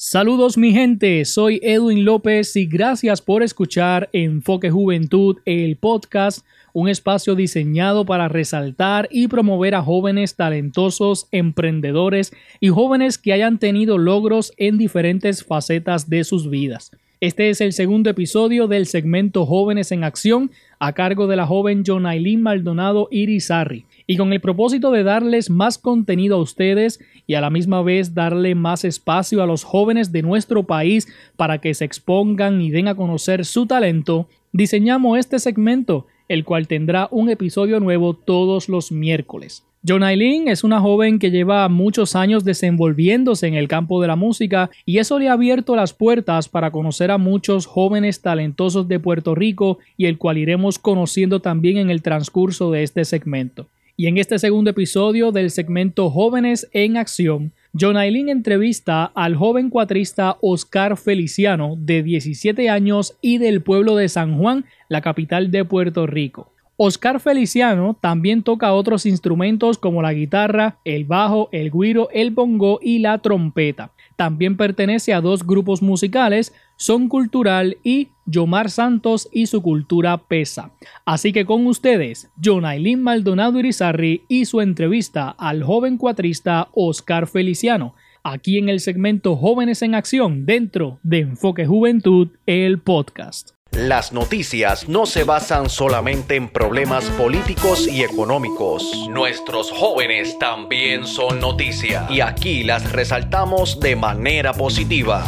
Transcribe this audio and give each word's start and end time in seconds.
Saludos 0.00 0.56
mi 0.56 0.70
gente, 0.70 1.24
soy 1.24 1.58
Edwin 1.60 2.04
López 2.04 2.54
y 2.54 2.66
gracias 2.66 3.20
por 3.20 3.42
escuchar 3.42 4.08
Enfoque 4.12 4.70
Juventud, 4.70 5.38
el 5.44 5.74
podcast, 5.74 6.46
un 6.72 6.88
espacio 6.88 7.34
diseñado 7.34 8.06
para 8.06 8.28
resaltar 8.28 9.08
y 9.10 9.26
promover 9.26 9.74
a 9.74 9.82
jóvenes 9.82 10.36
talentosos, 10.36 11.26
emprendedores 11.32 12.32
y 12.60 12.68
jóvenes 12.68 13.18
que 13.18 13.32
hayan 13.32 13.58
tenido 13.58 13.98
logros 13.98 14.52
en 14.56 14.78
diferentes 14.78 15.42
facetas 15.42 16.08
de 16.08 16.22
sus 16.22 16.48
vidas. 16.48 16.92
Este 17.20 17.50
es 17.50 17.60
el 17.60 17.72
segundo 17.72 18.08
episodio 18.08 18.68
del 18.68 18.86
segmento 18.86 19.46
Jóvenes 19.46 19.90
en 19.90 20.04
Acción 20.04 20.52
a 20.78 20.92
cargo 20.92 21.26
de 21.26 21.34
la 21.34 21.44
joven 21.44 21.82
Jonailin 21.84 22.40
Maldonado 22.40 23.08
Irizarri 23.10 23.84
y 24.10 24.16
con 24.16 24.32
el 24.32 24.40
propósito 24.40 24.90
de 24.90 25.04
darles 25.04 25.50
más 25.50 25.76
contenido 25.76 26.36
a 26.36 26.40
ustedes 26.40 26.98
y 27.26 27.34
a 27.34 27.42
la 27.42 27.50
misma 27.50 27.82
vez 27.82 28.14
darle 28.14 28.54
más 28.54 28.84
espacio 28.84 29.42
a 29.42 29.46
los 29.46 29.64
jóvenes 29.64 30.10
de 30.12 30.22
nuestro 30.22 30.64
país 30.64 31.06
para 31.36 31.58
que 31.58 31.74
se 31.74 31.84
expongan 31.84 32.62
y 32.62 32.70
den 32.70 32.88
a 32.88 32.94
conocer 32.94 33.44
su 33.44 33.66
talento, 33.66 34.26
diseñamos 34.50 35.18
este 35.18 35.38
segmento, 35.38 36.06
el 36.26 36.44
cual 36.44 36.66
tendrá 36.66 37.08
un 37.10 37.28
episodio 37.28 37.80
nuevo 37.80 38.14
todos 38.14 38.70
los 38.70 38.90
miércoles. 38.90 39.64
John 39.86 40.02
Aileen 40.02 40.48
es 40.48 40.64
una 40.64 40.80
joven 40.80 41.18
que 41.18 41.30
lleva 41.30 41.68
muchos 41.68 42.16
años 42.16 42.44
desenvolviéndose 42.44 43.46
en 43.46 43.54
el 43.54 43.68
campo 43.68 44.00
de 44.00 44.08
la 44.08 44.16
música 44.16 44.70
y 44.86 44.98
eso 44.98 45.18
le 45.18 45.28
ha 45.28 45.34
abierto 45.34 45.76
las 45.76 45.92
puertas 45.92 46.48
para 46.48 46.70
conocer 46.70 47.10
a 47.10 47.18
muchos 47.18 47.66
jóvenes 47.66 48.22
talentosos 48.22 48.88
de 48.88 49.00
Puerto 49.00 49.34
Rico 49.34 49.78
y 49.98 50.06
el 50.06 50.16
cual 50.16 50.38
iremos 50.38 50.78
conociendo 50.78 51.40
también 51.40 51.76
en 51.76 51.90
el 51.90 52.00
transcurso 52.00 52.72
de 52.72 52.82
este 52.82 53.04
segmento. 53.04 53.68
Y 54.00 54.06
en 54.06 54.16
este 54.16 54.38
segundo 54.38 54.70
episodio 54.70 55.32
del 55.32 55.50
segmento 55.50 56.08
Jóvenes 56.08 56.68
en 56.72 56.96
Acción, 56.96 57.50
John 57.78 57.96
Aileen 57.96 58.28
entrevista 58.28 59.06
al 59.06 59.34
joven 59.34 59.70
cuatrista 59.70 60.36
Oscar 60.40 60.96
Feliciano, 60.96 61.74
de 61.76 62.04
17 62.04 62.70
años 62.70 63.18
y 63.20 63.38
del 63.38 63.60
pueblo 63.60 63.96
de 63.96 64.08
San 64.08 64.38
Juan, 64.38 64.66
la 64.88 65.00
capital 65.00 65.50
de 65.50 65.64
Puerto 65.64 66.06
Rico. 66.06 66.52
Oscar 66.76 67.18
Feliciano 67.18 67.98
también 68.00 68.44
toca 68.44 68.72
otros 68.72 69.04
instrumentos 69.04 69.78
como 69.78 70.00
la 70.00 70.12
guitarra, 70.12 70.78
el 70.84 71.04
bajo, 71.04 71.48
el 71.50 71.72
guiro, 71.72 72.08
el 72.12 72.30
bongo 72.30 72.78
y 72.80 73.00
la 73.00 73.18
trompeta. 73.18 73.90
También 74.18 74.56
pertenece 74.56 75.14
a 75.14 75.20
dos 75.20 75.46
grupos 75.46 75.80
musicales, 75.80 76.52
Son 76.74 77.08
Cultural 77.08 77.76
y 77.84 78.08
Yomar 78.26 78.68
Santos 78.68 79.28
y 79.30 79.46
su 79.46 79.62
cultura 79.62 80.18
pesa. 80.26 80.72
Así 81.06 81.32
que 81.32 81.46
con 81.46 81.64
ustedes, 81.68 82.28
Jonailin 82.42 83.00
Maldonado 83.00 83.60
Irizarri 83.60 84.24
y 84.26 84.46
su 84.46 84.60
entrevista 84.60 85.30
al 85.30 85.62
joven 85.62 85.98
cuatrista 85.98 86.66
Oscar 86.72 87.28
Feliciano, 87.28 87.94
aquí 88.24 88.58
en 88.58 88.68
el 88.68 88.80
segmento 88.80 89.36
Jóvenes 89.36 89.82
en 89.82 89.94
Acción 89.94 90.46
dentro 90.46 90.98
de 91.04 91.20
Enfoque 91.20 91.64
Juventud, 91.64 92.30
el 92.44 92.80
podcast. 92.80 93.57
Las 93.78 94.12
noticias 94.12 94.88
no 94.88 95.06
se 95.06 95.22
basan 95.22 95.70
solamente 95.70 96.34
en 96.34 96.48
problemas 96.48 97.04
políticos 97.10 97.86
y 97.86 98.02
económicos. 98.02 98.82
Nuestros 99.08 99.70
jóvenes 99.70 100.36
también 100.40 101.06
son 101.06 101.38
noticia 101.38 102.04
y 102.10 102.20
aquí 102.20 102.64
las 102.64 102.90
resaltamos 102.90 103.78
de 103.78 103.94
manera 103.94 104.52
positiva. 104.52 105.24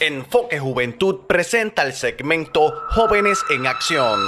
Enfoque 0.00 0.58
Juventud 0.58 1.20
presenta 1.28 1.84
el 1.84 1.92
segmento 1.92 2.74
Jóvenes 2.90 3.38
en 3.50 3.68
Acción 3.68 4.18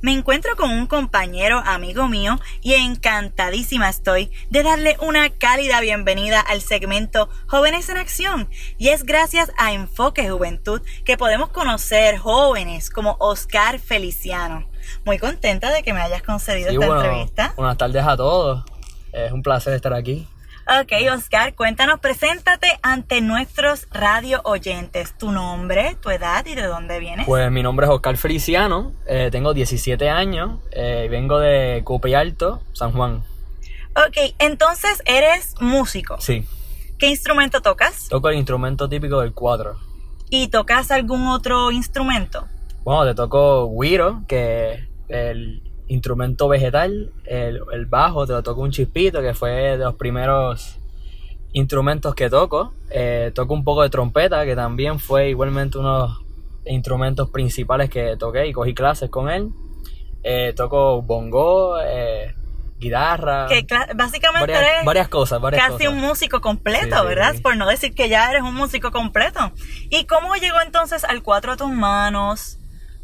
me 0.00 0.12
encuentro 0.12 0.56
con 0.56 0.70
un 0.70 0.86
compañero 0.86 1.62
amigo 1.64 2.08
mío 2.08 2.38
y 2.62 2.74
encantadísima 2.74 3.88
estoy 3.88 4.30
de 4.50 4.62
darle 4.62 4.96
una 5.00 5.30
cálida 5.30 5.80
bienvenida 5.80 6.40
al 6.40 6.60
segmento 6.60 7.28
Jóvenes 7.46 7.88
en 7.88 7.96
Acción. 7.96 8.48
Y 8.78 8.88
es 8.88 9.04
gracias 9.04 9.52
a 9.56 9.72
Enfoque 9.72 10.28
Juventud 10.28 10.82
que 11.04 11.16
podemos 11.16 11.50
conocer 11.50 12.18
jóvenes 12.18 12.90
como 12.90 13.16
Oscar 13.18 13.78
Feliciano. 13.78 14.68
Muy 15.04 15.18
contenta 15.18 15.72
de 15.72 15.82
que 15.82 15.92
me 15.92 16.00
hayas 16.00 16.22
concedido 16.22 16.70
esta 16.70 16.86
entrevista. 16.86 17.52
Buenas 17.56 17.76
tardes 17.76 18.04
a 18.04 18.16
todos. 18.16 18.64
Es 19.12 19.32
un 19.32 19.42
placer 19.42 19.74
estar 19.74 19.94
aquí. 19.94 20.26
Ok, 20.70 20.92
Oscar, 21.16 21.54
cuéntanos, 21.54 21.98
preséntate 21.98 22.66
ante 22.82 23.22
nuestros 23.22 23.88
radio 23.90 24.42
oyentes. 24.44 25.16
Tu 25.16 25.32
nombre, 25.32 25.96
tu 26.02 26.10
edad 26.10 26.44
y 26.44 26.54
de 26.54 26.66
dónde 26.66 26.98
vienes. 26.98 27.24
Pues 27.24 27.50
mi 27.50 27.62
nombre 27.62 27.86
es 27.86 27.90
Oscar 27.90 28.18
Feliciano, 28.18 28.92
eh, 29.06 29.30
tengo 29.32 29.54
17 29.54 30.10
años, 30.10 30.60
eh, 30.72 31.08
vengo 31.10 31.38
de 31.38 31.80
Cope 31.84 32.14
Alto, 32.14 32.60
San 32.74 32.92
Juan. 32.92 33.24
Ok, 33.96 34.34
entonces 34.38 35.02
eres 35.06 35.54
músico. 35.58 36.20
Sí. 36.20 36.46
¿Qué 36.98 37.06
instrumento 37.06 37.62
tocas? 37.62 38.06
Toco 38.10 38.28
el 38.28 38.36
instrumento 38.36 38.90
típico 38.90 39.22
del 39.22 39.32
cuadro. 39.32 39.78
¿Y 40.28 40.48
tocas 40.48 40.90
algún 40.90 41.28
otro 41.28 41.70
instrumento? 41.70 42.46
Bueno, 42.84 43.06
te 43.06 43.14
toco 43.14 43.70
guiro, 43.70 44.20
que 44.28 44.86
el 45.08 45.62
instrumento 45.88 46.48
vegetal, 46.48 47.12
el, 47.24 47.86
bajo, 47.86 48.26
te 48.26 48.32
lo 48.32 48.42
toco 48.42 48.62
un 48.62 48.70
chispito, 48.70 49.20
que 49.20 49.34
fue 49.34 49.50
de 49.50 49.78
los 49.78 49.94
primeros 49.94 50.78
instrumentos 51.52 52.14
que 52.14 52.30
toco. 52.30 52.74
Eh, 52.90 53.32
toco 53.34 53.54
un 53.54 53.64
poco 53.64 53.82
de 53.82 53.90
trompeta, 53.90 54.44
que 54.44 54.54
también 54.54 54.98
fue 54.98 55.30
igualmente 55.30 55.78
uno 55.78 55.94
de 55.94 56.08
los 56.08 56.18
instrumentos 56.66 57.30
principales 57.30 57.90
que 57.90 58.16
toqué 58.16 58.46
y 58.46 58.52
cogí 58.52 58.74
clases 58.74 59.10
con 59.10 59.30
él. 59.30 59.50
Eh, 60.22 60.52
toco 60.54 61.00
bongo, 61.02 61.78
eh, 61.80 62.34
guitarra. 62.78 63.46
Que 63.46 63.66
básicamente 63.94 64.52
varias, 64.52 64.72
eres 64.72 64.84
varias 64.84 65.08
cosas, 65.08 65.40
casi 65.52 65.86
un 65.86 65.98
músico 65.98 66.40
completo, 66.40 67.04
¿verdad? 67.04 67.34
Por 67.42 67.56
no 67.56 67.66
decir 67.66 67.94
que 67.94 68.08
ya 68.08 68.30
eres 68.30 68.42
un 68.42 68.54
músico 68.54 68.90
completo. 68.90 69.52
¿Y 69.90 70.04
cómo 70.04 70.34
llegó 70.36 70.60
entonces 70.60 71.04
al 71.04 71.22
cuatro 71.22 71.52
a 71.52 71.56
tus 71.56 71.70
manos? 71.70 72.58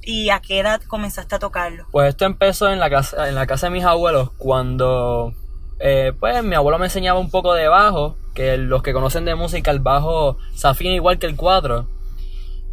¿Y 0.07 0.31
a 0.31 0.41
qué 0.41 0.61
edad 0.61 0.83
comenzaste 0.83 1.35
a 1.35 1.39
tocarlo? 1.39 1.87
Pues 1.91 2.11
esto 2.11 2.25
empezó 2.25 2.71
en 2.71 2.79
la 2.79 2.91
casa, 2.91 3.29
en 3.29 3.35
la 3.35 3.47
casa 3.47 3.67
de 3.67 3.73
mis 3.73 3.85
abuelos 3.85 4.31
cuando 4.37 5.33
eh, 5.79 6.13
pues 6.19 6.43
mi 6.45 6.55
abuelo 6.55 6.79
me 6.79 6.87
enseñaba 6.87 7.19
un 7.19 7.31
poco 7.31 7.55
de 7.55 7.69
bajo, 7.69 8.17
que 8.35 8.57
los 8.57 8.83
que 8.83 8.93
conocen 8.93 9.25
de 9.25 9.35
música 9.35 9.71
el 9.71 9.81
bajo 9.81 10.39
se 10.55 10.69
afina 10.69 10.95
igual 10.95 11.19
que 11.19 11.27
el 11.27 11.37
cuatro. 11.37 11.89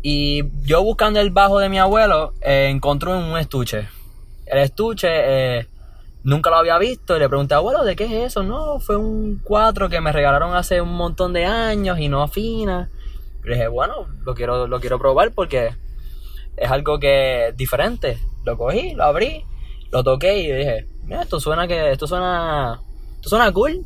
Y 0.02 0.44
yo 0.66 0.84
buscando 0.84 1.20
el 1.20 1.32
bajo 1.32 1.60
de 1.60 1.70
mi 1.70 1.78
abuelo 1.78 2.34
eh, 2.42 2.70
encontré 2.70 3.14
un 3.14 3.38
estuche. 3.38 3.88
El 4.46 4.60
estuche 4.60 5.08
eh, 5.12 5.68
nunca 6.24 6.50
lo 6.50 6.58
había 6.58 6.78
visto 6.78 7.16
y 7.16 7.20
le 7.20 7.30
pregunté, 7.30 7.54
abuelo, 7.54 7.84
¿de 7.84 7.96
qué 7.96 8.06
es 8.06 8.12
eso? 8.12 8.44
No, 8.44 8.80
fue 8.80 8.98
un 8.98 9.40
cuatro 9.44 9.90
que 9.90 10.02
me 10.02 10.12
regalaron 10.12 10.56
hace 10.56 10.82
un 10.82 10.94
montón 10.96 11.34
de 11.34 11.46
años 11.46 12.00
y 12.00 12.10
no 12.10 12.24
afina. 12.24 12.90
Le 13.44 13.56
dije, 13.56 13.68
bueno, 13.68 14.08
lo 14.24 14.34
quiero, 14.36 14.68
lo 14.68 14.80
quiero 14.80 15.00
probar 15.00 15.32
porque 15.32 15.76
es 16.58 16.70
algo 16.70 17.00
que 17.00 17.50
es 17.50 17.58
diferente. 17.58 18.18
Lo 18.44 18.58
cogí, 18.58 18.94
lo 18.94 19.04
abrí, 19.04 19.46
lo 19.92 20.04
toqué 20.04 20.38
y 20.40 20.52
dije, 20.52 20.88
mira, 21.04 21.22
esto 21.22 21.40
suena 21.40 21.68
que, 21.68 21.92
esto 21.92 22.08
suena, 22.08 22.82
esto 23.16 23.30
suena 23.30 23.52
cool. 23.52 23.86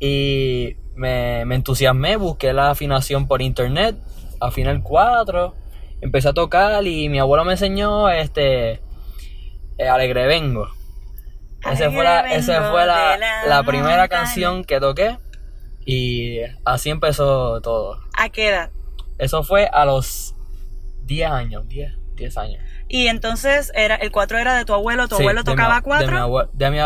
Y 0.00 0.76
me, 0.94 1.44
me 1.44 1.54
entusiasmé, 1.54 2.16
busqué 2.16 2.52
la 2.52 2.70
afinación 2.70 3.28
por 3.28 3.40
internet, 3.40 3.96
afiné 4.40 4.70
el 4.70 4.82
4, 4.82 5.54
empecé 6.00 6.28
a 6.28 6.32
tocar 6.32 6.86
y 6.86 7.08
mi 7.08 7.18
abuelo 7.18 7.44
me 7.44 7.52
enseñó 7.52 8.10
este 8.10 8.80
eh, 9.78 9.88
Alegre 9.88 10.26
Vengo. 10.26 10.68
Esa 11.70 11.92
fue, 11.92 12.02
la, 12.02 12.24
fue 12.72 12.86
la, 12.86 13.16
la 13.46 13.62
primera 13.62 14.08
canción 14.08 14.64
que 14.64 14.80
toqué 14.80 15.16
y 15.84 16.38
así 16.64 16.90
empezó 16.90 17.60
todo. 17.60 18.00
¿A 18.18 18.28
qué 18.30 18.48
edad? 18.48 18.70
Eso 19.18 19.44
fue 19.44 19.66
a 19.66 19.84
los 19.84 20.31
10 21.12 21.30
años, 21.30 21.68
10, 21.68 21.92
10 22.14 22.38
años. 22.38 22.64
Y 22.88 23.08
entonces 23.08 23.70
era 23.74 23.96
el 23.96 24.10
4 24.10 24.38
era 24.38 24.56
de 24.56 24.64
tu 24.64 24.72
abuelo, 24.72 25.08
tu 25.08 25.16
abuelo 25.16 25.44
tocaba 25.44 25.82
4. 25.82 26.06
De, 26.52 26.70
mi, 26.70 26.76
mi, 26.78 26.82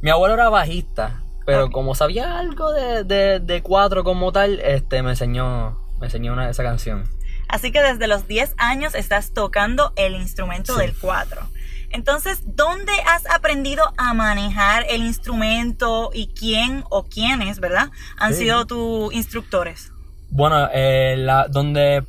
mi, 0.00 0.10
abuelo 0.10 0.34
era 0.34 0.48
bajista, 0.48 1.24
pero 1.44 1.70
como 1.70 1.94
sabía 1.94 2.38
algo 2.38 2.72
de, 2.72 3.04
de, 3.04 3.40
de 3.40 3.62
cuatro 3.62 4.04
como 4.04 4.30
tal, 4.32 4.60
este 4.60 5.02
me 5.02 5.10
enseñó, 5.10 5.78
me 5.98 6.06
enseñó 6.06 6.32
una, 6.32 6.48
esa 6.48 6.62
canción. 6.62 7.04
Así 7.48 7.72
que 7.72 7.82
desde 7.82 8.06
los 8.06 8.26
10 8.26 8.54
años 8.58 8.94
estás 8.94 9.32
tocando 9.32 9.92
el 9.96 10.14
instrumento 10.14 10.76
del 10.76 10.96
4. 10.96 11.42
Entonces, 11.90 12.42
¿dónde 12.44 12.92
has 13.06 13.26
aprendido 13.30 13.92
a 13.96 14.14
manejar 14.14 14.86
el 14.88 15.02
instrumento 15.02 16.10
y 16.12 16.28
quién 16.28 16.84
o 16.90 17.04
quiénes, 17.04 17.60
verdad, 17.60 17.90
han 18.16 18.34
sido 18.34 18.66
tus 18.66 19.12
instructores? 19.12 19.92
Bueno, 20.34 20.68
eh, 20.74 21.14
la, 21.16 21.46
donde 21.46 22.02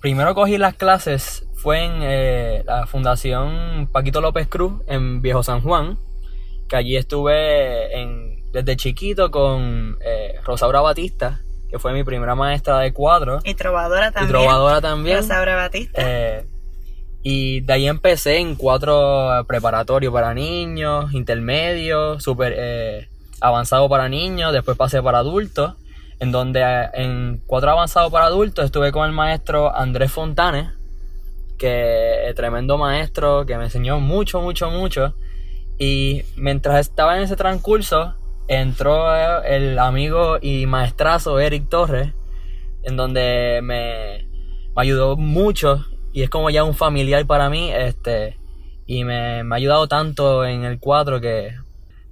primero 0.00 0.32
cogí 0.36 0.58
las 0.58 0.76
clases 0.76 1.44
fue 1.54 1.82
en 1.82 1.92
eh, 2.02 2.62
la 2.64 2.86
Fundación 2.86 3.88
Paquito 3.90 4.20
López 4.20 4.46
Cruz 4.46 4.74
en 4.86 5.20
Viejo 5.20 5.42
San 5.42 5.60
Juan, 5.60 5.98
que 6.68 6.76
allí 6.76 6.96
estuve 6.96 8.00
en, 8.00 8.44
desde 8.52 8.76
chiquito 8.76 9.32
con 9.32 9.98
eh, 10.06 10.36
Rosaura 10.44 10.82
Batista, 10.82 11.40
que 11.68 11.80
fue 11.80 11.92
mi 11.92 12.04
primera 12.04 12.36
maestra 12.36 12.78
de 12.78 12.92
cuadro. 12.92 13.40
Y 13.42 13.54
trovadora 13.54 14.12
también. 14.12 14.28
Y 14.28 14.32
trovadora 14.32 14.80
también. 14.80 15.16
Rosaura 15.16 15.56
Batista. 15.56 16.00
Eh, 16.00 16.46
y 17.24 17.62
de 17.62 17.72
ahí 17.72 17.88
empecé 17.88 18.38
en 18.38 18.54
cuatro 18.54 19.44
preparatorios 19.48 20.12
para 20.12 20.32
niños, 20.32 21.12
intermedios, 21.12 22.22
super 22.22 23.08
avanzado 23.40 23.88
para 23.88 24.08
niños, 24.08 24.52
después 24.52 24.76
pasé 24.76 25.02
para 25.02 25.18
adultos 25.18 25.74
en 26.24 26.32
donde 26.32 26.62
eh, 26.62 26.88
en 26.94 27.42
cuatro 27.46 27.70
avanzado 27.70 28.10
para 28.10 28.26
adultos 28.26 28.64
estuve 28.64 28.92
con 28.92 29.06
el 29.06 29.12
maestro 29.12 29.74
Andrés 29.76 30.10
Fontanes, 30.10 30.70
que 31.58 32.32
tremendo 32.34 32.78
maestro, 32.78 33.44
que 33.46 33.58
me 33.58 33.64
enseñó 33.64 34.00
mucho, 34.00 34.40
mucho, 34.40 34.70
mucho. 34.70 35.14
Y 35.78 36.22
mientras 36.36 36.80
estaba 36.80 37.16
en 37.18 37.24
ese 37.24 37.36
transcurso, 37.36 38.14
entró 38.48 39.14
eh, 39.14 39.56
el 39.56 39.78
amigo 39.78 40.38
y 40.40 40.66
maestrazo 40.66 41.38
Eric 41.38 41.68
Torres, 41.68 42.14
en 42.82 42.96
donde 42.96 43.60
me, 43.62 44.26
me 44.74 44.82
ayudó 44.82 45.16
mucho 45.16 45.84
y 46.12 46.22
es 46.22 46.30
como 46.30 46.48
ya 46.48 46.64
un 46.64 46.74
familiar 46.74 47.26
para 47.26 47.50
mí, 47.50 47.70
este, 47.70 48.38
y 48.86 49.04
me, 49.04 49.44
me 49.44 49.54
ha 49.54 49.58
ayudado 49.58 49.88
tanto 49.88 50.46
en 50.46 50.64
el 50.64 50.78
cuadro 50.78 51.20
que 51.20 51.54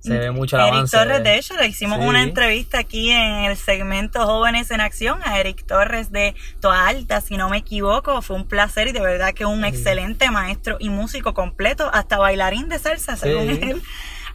se 0.03 0.19
ve 0.19 0.31
mucho 0.31 0.57
el 0.57 0.63
Eric 0.63 0.75
avance. 0.75 0.97
Torres, 0.97 1.23
de 1.23 1.37
hecho, 1.37 1.57
le 1.57 1.67
hicimos 1.69 1.99
Sí. 2.01 2.05
una 2.07 2.23
entrevista 2.23 2.79
aquí 2.79 3.11
en 3.11 3.45
el 3.45 3.57
segmento 3.57 4.27
Jóvenes 4.27 4.71
en 4.71 4.81
Acción 4.81 5.21
a 5.25 5.39
Eric 5.39 5.65
Torres 5.65 6.11
de 6.11 6.35
Toa 6.61 6.89
Alta, 6.89 7.21
si 7.21 7.37
no 7.37 7.49
me 7.49 7.59
equivoco. 7.59 8.21
Fue 8.23 8.37
un 8.37 8.47
placer 8.47 8.89
y 8.89 8.93
de 8.93 9.01
verdad 9.01 9.33
que 9.33 9.45
un 9.45 9.65
excelente 9.65 10.31
maestro 10.31 10.77
y 10.81 10.89
músico 10.91 11.35
completo, 11.35 11.89
hasta 11.93 12.19
bailarín 12.19 12.69
de 12.69 12.79
salsa, 12.79 13.17
según 13.17 13.49
él. 13.51 13.83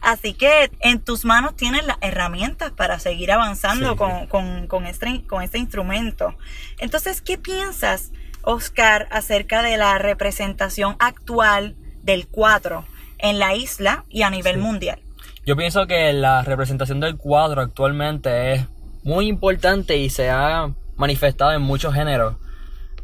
Así 0.00 0.32
que 0.32 0.70
en 0.80 1.00
tus 1.00 1.24
manos 1.24 1.56
tienes 1.56 1.84
las 1.84 1.98
herramientas 2.00 2.70
para 2.70 2.98
seguir 3.00 3.32
avanzando 3.32 3.96
con, 3.96 4.26
con, 4.28 4.68
con 4.68 4.86
este, 4.86 5.24
con 5.26 5.42
este 5.42 5.58
instrumento. 5.58 6.36
Entonces, 6.78 7.20
¿qué 7.20 7.36
piensas, 7.36 8.12
Oscar, 8.42 9.08
acerca 9.10 9.60
de 9.62 9.76
la 9.76 9.98
representación 9.98 10.94
actual 11.00 11.74
del 12.02 12.28
cuatro 12.28 12.86
en 13.18 13.40
la 13.40 13.54
isla 13.56 14.04
y 14.08 14.22
a 14.22 14.30
nivel 14.30 14.58
mundial? 14.58 15.02
Yo 15.48 15.56
pienso 15.56 15.86
que 15.86 16.12
la 16.12 16.42
representación 16.42 17.00
del 17.00 17.16
cuadro 17.16 17.62
actualmente 17.62 18.52
es 18.52 18.68
muy 19.02 19.28
importante 19.28 19.96
y 19.96 20.10
se 20.10 20.28
ha 20.28 20.74
manifestado 20.94 21.52
en 21.52 21.62
muchos 21.62 21.94
géneros. 21.94 22.36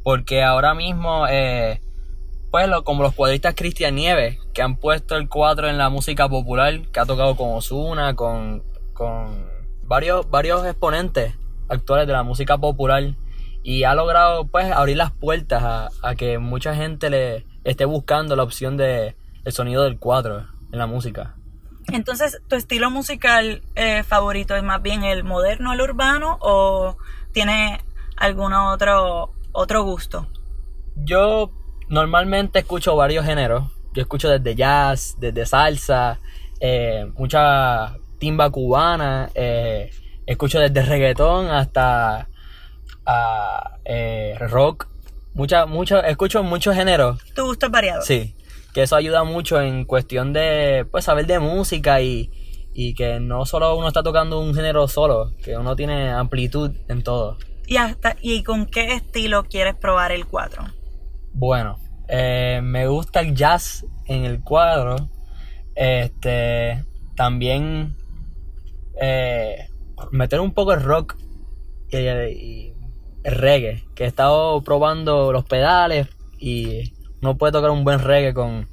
Porque 0.03 0.43
ahora 0.43 0.75
mismo, 0.75 1.27
eh, 1.27 1.81
pues 2.51 2.69
como 2.85 3.03
los 3.03 3.15
cuadristas 3.15 3.55
Cristian 3.55 3.95
Nieves, 3.95 4.41
que 4.53 4.61
han 4.61 4.77
puesto 4.77 5.17
el 5.17 5.27
cuadro 5.27 5.71
en 5.71 5.79
la 5.79 5.89
música 5.89 6.29
popular, 6.29 6.83
que 6.93 7.01
ha 7.01 7.07
tocado 7.07 7.35
con 7.35 7.49
Osuna, 7.49 8.15
con, 8.15 8.63
con 8.93 9.49
varios, 9.85 10.29
varios 10.29 10.67
exponentes 10.67 11.35
actuales 11.71 12.07
de 12.07 12.13
la 12.13 12.25
música 12.25 12.59
popular. 12.59 13.15
Y 13.63 13.85
ha 13.85 13.95
logrado 13.95 14.49
pues 14.49 14.71
abrir 14.71 14.99
las 14.99 15.13
puertas 15.13 15.63
a, 15.63 15.89
a 16.03 16.15
que 16.15 16.37
mucha 16.37 16.75
gente 16.75 17.09
le 17.09 17.47
esté 17.65 17.87
buscando 17.87 18.37
la 18.37 18.43
opción 18.43 18.77
de 18.77 19.17
el 19.47 19.53
sonido 19.55 19.85
del 19.85 19.99
cuadro 19.99 20.45
en 20.73 20.79
la 20.79 20.87
música. 20.87 21.37
Entonces, 21.93 22.41
¿tu 22.49 22.57
estilo 22.57 22.91
musical 22.91 23.63
eh, 23.75 24.03
favorito 24.05 24.57
es 24.57 24.63
más 24.63 24.83
bien 24.83 25.05
el 25.05 25.25
moderno, 25.25 25.73
el 25.73 25.81
urbano 25.81 26.39
o 26.41 26.97
tiene 27.33 27.81
algún 28.17 28.53
otro, 28.53 29.35
otro 29.53 29.83
gusto? 29.83 30.29
Yo 30.97 31.51
normalmente 31.89 32.61
escucho 32.61 32.97
varios 32.97 33.25
géneros. 33.25 33.65
Yo 33.93 34.03
escucho 34.03 34.29
desde 34.29 34.55
jazz, 34.55 35.17
desde 35.19 35.47
salsa, 35.47 36.21
eh, 36.61 37.07
mucha 37.17 37.97
timba 38.19 38.51
cubana, 38.51 39.31
eh, 39.35 39.91
escucho 40.27 40.59
desde 40.59 40.83
reggaetón 40.83 41.49
hasta 41.49 42.29
ah, 43.07 43.77
eh, 43.85 44.37
rock. 44.41 44.89
Mucha, 45.35 45.67
mucho, 45.67 46.03
escucho 46.03 46.43
muchos 46.43 46.75
géneros, 46.75 47.21
¿Tu 47.35 47.45
gusto 47.45 47.67
es 47.67 47.73
variado? 47.73 48.03
sí. 48.03 48.35
Que 48.75 48.83
eso 48.83 48.97
ayuda 48.97 49.25
mucho 49.25 49.61
en 49.63 49.85
cuestión 49.87 50.33
de 50.35 50.87
pues 50.91 51.05
saber 51.05 51.27
de 51.27 51.39
música 51.39 52.03
y, 52.03 52.31
y 52.75 52.95
que 52.95 53.21
no 53.21 53.47
solo 53.47 53.77
uno 53.77 53.89
está 53.89 54.03
tocando 54.03 54.41
un 54.41 54.55
género 54.55 54.89
solo, 54.89 55.33
que 55.43 55.57
uno 55.57 55.77
tiene 55.77 56.11
amplitud 56.11 56.73
en 56.89 57.03
todo. 57.03 57.39
¿Y, 57.67 57.77
hasta, 57.77 58.17
¿Y 58.21 58.43
con 58.43 58.67
qué 58.67 58.93
estilo 58.95 59.45
quieres 59.45 59.77
probar 59.77 60.13
el 60.13 60.27
4? 60.27 60.65
Bueno, 61.33 61.79
eh, 62.09 62.61
me 62.63 62.87
gusta 62.89 63.21
el 63.21 63.35
jazz 63.35 63.87
en 64.07 64.25
el 64.25 64.43
cuadro. 64.43 65.09
Este, 65.77 66.85
también 67.17 67.97
eh, 69.01 69.69
meter 70.11 70.41
un 70.41 70.53
poco 70.53 70.73
el 70.73 70.83
rock 70.83 71.17
y, 71.91 71.97
y 71.99 72.75
el 73.23 73.35
reggae, 73.35 73.85
que 73.95 74.05
he 74.05 74.07
estado 74.07 74.63
probando 74.63 75.33
los 75.33 75.45
pedales 75.45 76.09
y 76.39 76.93
no 77.25 77.37
puede 77.37 77.53
tocar 77.53 77.71
un 77.71 77.83
buen 77.83 77.99
reggae 77.99 78.33
con, 78.35 78.69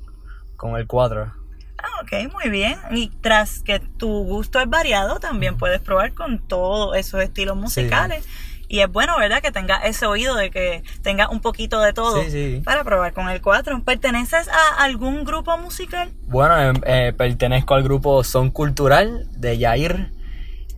con 0.58 0.76
el 0.78 0.86
cuadro. 0.86 1.34
Ah, 1.80 2.04
ok, 2.04 2.32
muy 2.32 2.52
bien. 2.52 2.78
Y 2.92 3.10
tras 3.22 3.64
que 3.64 3.80
tu 3.80 4.08
gusto 4.24 4.60
es 4.60 4.70
variado, 4.70 5.20
también 5.20 5.58
puedes 5.58 5.80
probar 5.82 6.14
con 6.14 6.38
todos 6.48 6.96
esos 6.96 7.22
estilos 7.24 7.58
musicales. 7.58 8.28
Y 8.68 8.80
es 8.80 8.90
bueno, 8.90 9.18
¿verdad? 9.18 9.42
Que 9.42 9.52
tenga 9.52 9.78
ese 9.78 10.06
oído 10.06 10.36
de 10.36 10.50
que 10.52 10.84
tenga 11.02 11.28
un 11.30 11.42
poquito 11.42 11.82
de 11.82 11.92
todo 11.92 12.22
Sí, 12.24 12.30
sí. 12.32 12.62
para 12.64 12.84
probar 12.86 13.12
con 13.14 13.28
el 13.30 13.42
4. 13.42 13.84
¿Perteneces 13.84 14.48
a 14.48 14.84
algún 14.84 15.26
grupo 15.26 15.58
musical? 15.58 16.12
Bueno, 16.28 16.58
eh, 16.62 16.74
eh, 16.86 17.14
pertenezco 17.18 17.74
al 17.74 17.84
grupo 17.84 18.24
Son 18.24 18.50
Cultural 18.52 19.26
de 19.32 19.58
Yair. 19.58 20.12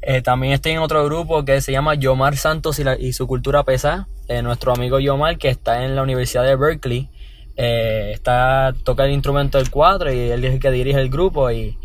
Eh, 0.01 0.21
también 0.21 0.53
estoy 0.53 0.71
en 0.71 0.79
otro 0.79 1.05
grupo 1.05 1.45
que 1.45 1.61
se 1.61 1.71
llama 1.71 1.93
Yomar 1.95 2.35
Santos 2.35 2.79
y, 2.79 2.83
la- 2.83 2.97
y 2.97 3.13
su 3.13 3.27
cultura 3.27 3.63
pesa. 3.63 4.07
Eh, 4.27 4.41
nuestro 4.41 4.73
amigo 4.73 4.99
Yomar, 4.99 5.37
que 5.37 5.49
está 5.49 5.83
en 5.83 5.95
la 5.95 6.01
Universidad 6.01 6.43
de 6.43 6.55
Berkeley, 6.55 7.09
eh, 7.57 8.11
está 8.13 8.73
toca 8.83 9.05
el 9.05 9.11
instrumento 9.11 9.57
del 9.57 9.69
cuadro 9.69 10.11
y 10.11 10.31
él 10.31 10.43
es 10.45 10.53
el 10.53 10.59
que 10.59 10.71
dirige 10.71 10.99
el 10.99 11.09
grupo. 11.09 11.51
Y 11.51 11.77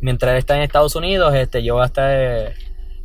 mientras 0.00 0.32
él 0.32 0.38
está 0.38 0.56
en 0.56 0.62
Estados 0.62 0.94
Unidos, 0.96 1.34
este, 1.34 1.62
yo 1.62 1.74
voy 1.74 1.82
a 1.82 1.86
estar 1.86 2.10
eh, 2.10 2.54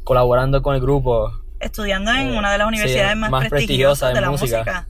colaborando 0.04 0.62
con 0.62 0.76
el 0.76 0.82
grupo. 0.82 1.32
estudiando 1.60 2.12
en 2.12 2.34
Eh, 2.34 2.38
una 2.38 2.52
de 2.52 2.58
las 2.60 2.66
sí, 2.68 2.76
universidades 2.76 3.18
más, 3.18 3.30
más 3.32 3.48
prestigiosas 3.50 3.50
prestigiosa 3.50 4.08
de, 4.10 4.14
de 4.16 4.22
la 4.22 4.30
música. 4.30 4.58
música. 4.60 4.88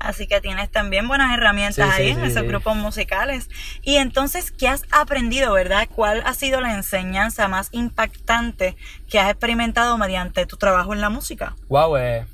Así 0.00 0.28
que 0.28 0.40
tienes 0.40 0.70
también 0.70 1.08
buenas 1.08 1.36
herramientas 1.36 1.74
Sí, 1.96 2.02
ahí 2.02 2.14
sí, 2.14 2.20
en 2.20 2.24
esos 2.24 2.44
grupos 2.44 2.76
musicales. 2.76 3.48
Y 3.82 3.96
entonces, 3.96 4.52
¿qué 4.52 4.68
has 4.68 4.84
aprendido, 4.92 5.52
verdad? 5.52 5.88
¿Cuál 5.92 6.22
ha 6.24 6.34
sido 6.34 6.60
la 6.60 6.74
enseñanza 6.74 7.48
más 7.48 7.68
impactante 7.72 8.76
que 9.08 9.18
has 9.18 9.28
experimentado 9.28 9.98
mediante 9.98 10.46
tu 10.46 10.56
trabajo 10.56 10.94
en 10.94 11.00
la 11.00 11.10
música? 11.10 11.56
Wow, 11.68 11.96
eh, 11.96 12.26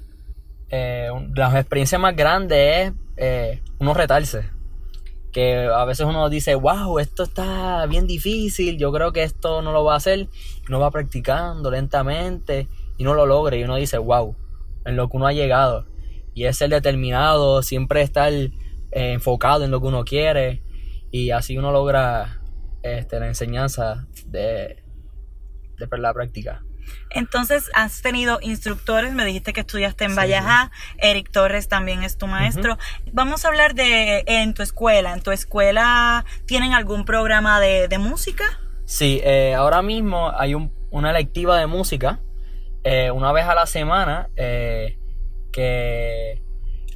eh, 0.70 1.08
un- 1.12 1.32
las 1.34 1.55
experiencias 1.55 2.00
más 2.00 2.16
grandes 2.16 2.88
es 2.88 2.93
eh, 3.16 3.62
uno 3.78 3.94
retarse. 3.94 4.50
Que 5.32 5.66
a 5.66 5.84
veces 5.84 6.06
uno 6.06 6.28
dice, 6.31 6.55
wow, 6.55 6.99
esto 7.00 7.25
está 7.25 7.84
bien 7.87 8.06
difícil, 8.06 8.78
yo 8.78 8.93
creo 8.93 9.12
que 9.12 9.25
esto 9.25 9.62
no 9.62 9.72
lo 9.72 9.82
va 9.84 9.94
a 9.94 9.96
hacer. 9.96 10.20
Y 10.20 10.28
uno 10.69 10.78
va 10.81 10.90
practicando 10.93 11.70
lentamente 11.70 12.69
y 12.99 13.05
no 13.05 13.14
lo 13.14 13.26
logra. 13.26 13.56
Y 13.56 13.64
uno 13.64 13.76
dice, 13.76 13.99
wow, 13.99 14.37
en 14.84 14.96
lo 14.96 15.08
que 15.08 15.16
uno 15.16 15.26
ha 15.26 15.32
llegado. 15.32 15.87
Y 16.34 16.44
es 16.44 16.56
ser 16.58 16.70
determinado, 16.70 17.62
siempre 17.62 18.02
estar 18.02 18.33
eh, 18.33 18.50
enfocado 18.92 19.64
en 19.64 19.71
lo 19.73 19.80
que 19.80 19.88
uno 19.88 20.04
quiere. 20.04 20.62
Y 21.11 21.30
así 21.30 21.59
uno 21.59 21.73
logra 21.73 22.40
este, 22.83 23.18
la 23.18 23.26
enseñanza 23.28 24.06
de, 24.26 24.83
de 25.78 25.99
la 25.99 26.12
práctica. 26.14 26.63
Entonces, 27.11 27.71
has 27.75 28.03
tenido 28.03 28.38
instructores, 28.43 29.12
me 29.12 29.25
dijiste 29.25 29.53
que 29.53 29.61
estudiaste 29.61 30.05
en 30.05 30.11
Sí, 30.11 30.17
Vallajá, 30.17 30.71
Eric 30.99 31.31
Torres 31.31 31.69
también 31.69 32.03
es 32.03 32.17
tu 32.19 32.26
maestro. 32.26 32.76
Vamos 33.12 33.45
a 33.45 33.49
hablar 33.49 33.75
de 33.75 34.25
en 34.26 34.53
tu 34.55 34.62
escuela. 34.62 35.12
¿En 35.12 35.23
tu 35.23 35.31
escuela 35.31 36.25
tienen 36.47 36.73
algún 36.73 37.05
programa 37.05 37.61
de, 37.61 37.88
de 37.88 37.99
música? 37.99 38.45
Sí, 38.85 39.21
eh, 39.25 39.55
ahora 39.55 39.81
mismo 39.83 40.31
hay 40.37 40.55
un- 40.55 40.73
una 40.91 41.12
lectiva 41.12 41.59
de 41.59 41.67
música, 41.67 42.21
eh, 42.85 43.11
una 43.11 43.33
vez 43.33 43.47
a 43.47 43.55
la 43.55 43.67
semana, 43.67 44.29
eh, 44.37 44.99
que 45.53 46.43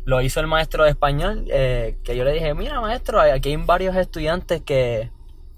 lo 0.04 0.21
hizo 0.21 0.40
el 0.40 0.47
maestro 0.47 0.85
de 0.85 0.90
español, 0.90 1.45
eh, 1.50 1.97
que 2.04 2.16
yo 2.16 2.25
le 2.25 2.33
dije, 2.33 2.54
mira 2.54 2.80
maestro, 2.80 3.21
aquí 3.21 3.50
hay 3.50 3.57
varios 3.57 3.95
estudiantes 3.97 4.62
que, 4.62 5.11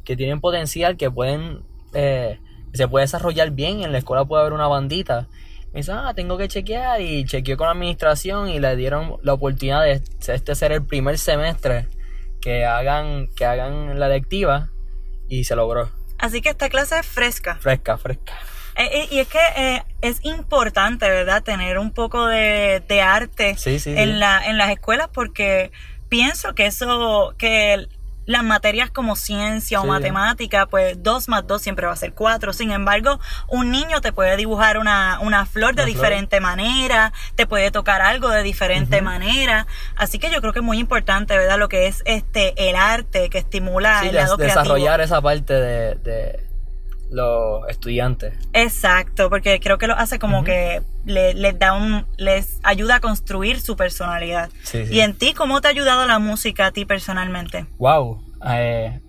que 0.05 0.17
tienen 0.17 0.41
potencial, 0.41 0.97
que 0.97 1.11
pueden, 1.11 1.63
eh, 1.95 2.39
se 2.73 2.89
puede 2.89 3.05
desarrollar 3.05 3.50
bien, 3.50 3.83
en 3.83 3.93
la 3.93 3.99
escuela 3.99 4.25
puede 4.25 4.43
haber 4.43 4.53
una 4.53 4.69
bandita. 4.69 5.29
Me 5.73 5.81
dice, 5.81 5.93
ah, 5.93 6.12
tengo 6.15 6.37
que 6.37 6.49
chequear 6.49 7.00
y 7.00 7.25
chequeé 7.25 7.57
con 7.57 7.67
la 7.67 7.73
administración 7.73 8.49
y 8.49 8.59
le 8.59 8.75
dieron 8.77 9.19
la 9.23 9.35
oportunidad 9.35 9.83
de 9.83 10.03
este 10.27 10.55
ser 10.55 10.73
el 10.73 10.85
primer 10.85 11.17
semestre 11.19 11.87
que 12.41 12.65
hagan, 12.65 13.29
que 13.37 13.45
hagan 13.45 13.99
la 13.99 14.09
lectiva 14.09 14.71
y 15.29 15.45
se 15.45 15.55
logró. 15.55 15.91
Así 16.19 16.41
que 16.43 16.50
esta 16.50 16.69
clase 16.69 16.99
es 16.99 17.07
fresca. 17.07 17.57
Fresca, 17.61 17.97
fresca. 17.99 18.33
Eh, 18.77 18.89
eh, 18.93 19.09
y 19.11 19.19
es 19.19 19.29
que 19.29 19.39
eh, 19.57 19.83
es 20.00 20.25
importante, 20.25 21.09
¿verdad? 21.09 21.43
Tener 21.43 21.79
un 21.79 21.93
poco 21.93 22.27
de, 22.27 22.83
de 22.89 23.03
arte 23.03 23.57
Sí, 23.57 23.79
sí, 23.79 23.91
en, 23.91 24.12
sí. 24.12 24.19
La, 24.19 24.45
en 24.47 24.59
las 24.59 24.71
escuelas 24.71 25.09
porque 25.12 25.71
pienso 26.09 26.55
que 26.55 26.67
eso, 26.67 27.35
que 27.39 27.87
las 28.31 28.45
materias 28.45 28.91
como 28.93 29.17
ciencia 29.17 29.81
o 29.81 29.87
matemática, 29.87 30.67
pues 30.67 31.03
dos 31.03 31.29
más 31.29 31.47
dos 31.49 31.63
siempre 31.63 31.87
va 31.87 31.93
a 31.93 31.97
ser 31.97 32.13
cuatro. 32.13 32.53
Sin 32.53 32.71
embargo, 32.71 33.19
un 33.49 33.73
niño 33.73 34.01
te 34.01 34.13
puede 34.13 34.37
dibujar 34.37 34.79
una, 34.79 35.19
una 35.21 35.47
flor 35.47 35.75
de 35.75 35.83
Una 35.83 35.91
flor. 35.93 35.97
diferente 35.97 36.41
manera, 36.41 37.13
te 37.35 37.47
puede 37.47 37.73
tocar 37.73 38.03
algo 38.03 38.29
de 38.31 38.45
diferente 38.45 39.03
manera. 39.03 39.67
Así 39.97 40.19
que 40.21 40.31
yo 40.31 40.41
creo 40.41 40.53
que 40.53 40.61
es 40.61 40.65
muy 40.65 40.79
importante, 40.79 41.37
¿verdad? 41.37 41.59
Lo 41.59 41.69
que 41.69 41.89
es 41.89 42.03
este 42.05 42.69
el 42.69 42.77
arte 42.77 43.31
que 43.31 43.39
estimula 43.39 44.01
Sí, 44.01 44.07
el 44.07 44.13
des- 44.13 44.23
lado 44.23 44.37
creativo. 44.37 44.63
desarrollar 44.63 45.01
esa 45.01 45.21
parte 45.21 45.55
de, 45.55 45.95
de 45.97 46.50
los 47.11 47.69
estudiantes. 47.69 48.35
Exacto, 48.52 49.29
porque 49.31 49.59
creo 49.61 49.79
que 49.79 49.87
lo 49.87 49.95
hace 49.95 50.19
como 50.19 50.45
que 50.45 50.81
le- 51.05 51.35
les 51.35 51.59
da 51.59 51.73
un, 51.73 52.07
les 52.17 52.61
ayuda 52.62 52.97
a 52.97 53.00
construir 53.00 53.61
su 53.61 53.76
personalidad. 53.76 54.49
Sí, 54.62 54.87
sí. 54.87 54.95
Y 54.95 55.00
en 55.00 55.14
ti, 55.14 55.33
¿cómo 55.35 55.61
te 55.61 55.69
ha 55.69 55.71
ayudado 55.73 56.07
la 56.07 56.19
música 56.19 56.67
a 56.67 56.71
ti 56.73 56.85
personalmente? 56.85 57.67
Wow. 57.79 58.23
eh, 58.49 59.00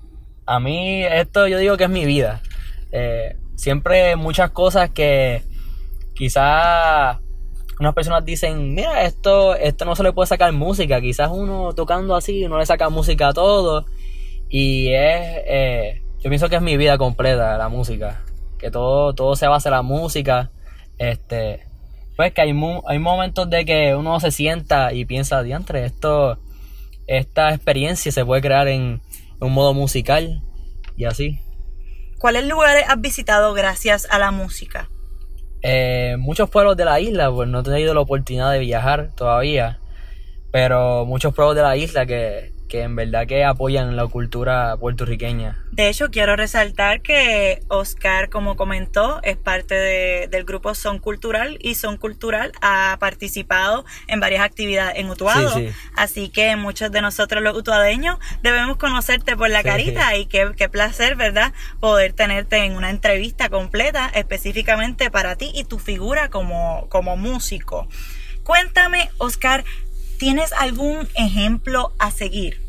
a 0.46 0.60
mí 0.60 1.04
esto 1.06 1.48
yo 1.48 1.60
digo 1.60 1.78
que 1.78 1.84
es 1.86 1.90
mi 1.90 2.06
vida. 2.06 2.42
Eh, 2.92 3.38
siempre 3.56 4.16
muchas 4.16 4.50
cosas 4.52 4.90
que 4.90 5.44
quizás 6.16 7.18
unas 7.80 7.94
personas 7.94 8.24
dicen, 8.26 8.74
mira, 8.76 9.04
esto, 9.04 9.56
esto 9.56 9.86
no 9.86 9.96
se 9.96 10.04
le 10.04 10.12
puede 10.14 10.28
sacar 10.28 10.52
música. 10.52 11.02
Quizás 11.02 11.30
uno 11.32 11.74
tocando 11.74 12.16
así 12.16 12.48
no 12.48 12.60
le 12.60 12.66
saca 12.66 12.90
música 12.90 13.30
a 13.30 13.34
todo. 13.34 13.86
Y 14.50 14.90
es, 14.94 15.22
eh, 15.48 16.01
yo 16.22 16.30
pienso 16.30 16.50
que 16.50 16.56
es 16.56 16.62
mi 16.62 16.78
vida 16.78 16.98
completa 16.98 17.58
la 17.58 17.70
música. 17.70 18.22
Que 18.58 18.72
todo, 18.72 19.14
todo 19.14 19.36
se 19.36 19.48
basa 19.48 19.70
en 19.70 19.74
la 19.76 19.82
música. 19.82 20.52
Este, 20.98 21.66
pues 22.16 22.32
que 22.34 22.42
hay, 22.42 22.54
mu- 22.54 22.84
hay 22.88 23.00
momentos 23.00 23.50
de 23.50 23.66
que 23.66 23.96
uno 23.96 24.20
se 24.20 24.32
sienta 24.32 24.94
y 24.94 25.06
piensa, 25.06 25.42
diantre, 25.42 25.86
esto, 25.86 26.38
esta 27.08 27.54
experiencia 27.54 28.12
se 28.12 28.24
puede 28.24 28.42
crear 28.42 28.68
en 28.68 29.02
un 29.40 29.52
modo 29.54 29.74
musical 29.74 30.42
y 30.96 31.06
así. 31.06 31.40
¿Cuáles 32.20 32.46
lugares 32.46 32.84
has 32.88 33.02
visitado 33.02 33.54
gracias 33.54 34.08
a 34.12 34.20
la 34.20 34.30
música? 34.30 34.90
Eh, 35.64 36.18
muchos 36.20 36.50
pueblos 36.52 36.78
de 36.78 36.86
la 36.86 37.00
isla, 37.00 37.32
pues 37.32 37.50
no 37.50 37.62
he 37.62 37.64
tenido 37.64 37.96
la 37.96 38.02
oportunidad 38.02 38.52
de 38.52 38.60
viajar 38.60 39.10
todavía, 39.16 39.80
pero 40.52 41.06
muchos 41.06 41.34
pueblos 41.34 41.56
de 41.56 41.62
la 41.64 41.76
isla 41.78 42.06
que, 42.06 42.52
que 42.72 42.84
en 42.84 42.96
verdad 42.96 43.28
que 43.28 43.44
apoyan 43.44 43.98
la 43.98 44.08
cultura 44.08 44.78
puertorriqueña. 44.78 45.62
De 45.74 45.90
hecho, 45.90 46.10
quiero 46.10 46.38
resaltar 46.38 47.02
que 47.02 47.60
Oscar, 47.68 48.30
como 48.30 48.56
comentó, 48.56 49.20
es 49.24 49.36
parte 49.36 49.76
de- 49.76 50.28
del 50.30 50.46
grupo 50.46 50.74
Son 50.74 50.98
Cultural 51.00 51.58
y 51.62 51.76
Son 51.76 51.98
Cultural 51.98 52.54
ha 52.62 52.96
participado 53.00 53.84
en 54.08 54.22
varias 54.22 54.42
actividades 54.44 54.98
en 54.98 55.10
Utuado. 55.10 55.54
Sí, 55.54 55.68
sí. 55.68 55.76
Así 55.98 56.30
que 56.30 56.56
muchos 56.56 56.92
de 56.94 57.02
nosotros 57.02 57.44
los 57.44 57.58
utuadeños 57.58 58.18
debemos 58.42 58.78
conocerte 58.78 59.36
por 59.36 59.50
la 59.50 59.60
Sí. 59.60 59.66
carita 59.68 60.16
y 60.16 60.26
qué, 60.28 60.52
qué 60.56 60.70
placer, 60.70 61.18
¿verdad? 61.18 61.52
Poder 61.82 62.14
tenerte 62.14 62.64
en 62.64 62.78
una 62.78 62.90
entrevista 62.90 63.50
completa 63.50 64.10
específicamente 64.14 65.12
para 65.12 65.36
ti 65.36 65.52
y 65.54 65.66
tu 65.66 65.78
figura 65.78 66.30
como, 66.30 66.88
como 66.88 67.18
músico. 67.18 67.90
Cuéntame, 68.44 69.10
Oscar, 69.18 69.66
¿tienes 70.18 70.54
algún 70.54 71.08
ejemplo 71.16 71.92
a 72.00 72.12
seguir? 72.12 72.61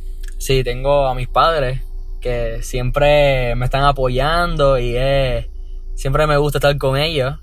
Sí, 0.42 0.64
tengo 0.64 1.06
a 1.06 1.14
mis 1.14 1.28
padres 1.28 1.82
que 2.20 2.64
siempre 2.64 3.54
me 3.54 3.66
están 3.66 3.84
apoyando 3.84 4.76
y 4.76 4.96
es- 4.96 5.46
siempre 5.94 6.26
me 6.26 6.36
gusta 6.36 6.58
estar 6.58 6.76
con 6.78 6.96
ellos. 6.98 7.38